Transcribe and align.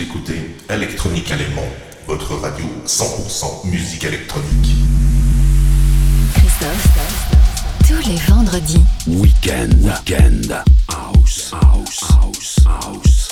Écoutez 0.00 0.54
Electronique 0.68 1.28
Allemand, 1.32 1.68
votre 2.06 2.34
radio 2.36 2.64
100% 2.86 3.68
musique 3.68 4.04
électronique. 4.04 4.76
Christophe, 6.34 6.88
tous 7.88 8.08
les 8.08 8.16
vendredis. 8.28 8.84
Weekend, 9.08 9.74
weekend, 9.82 10.62
house, 10.88 11.52
house, 11.52 12.00
house, 12.10 12.58
house. 12.64 13.27